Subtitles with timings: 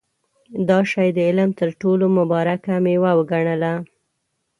[0.69, 3.73] دا شی د علم تر ټولو مبارکه مېوه وګڼله.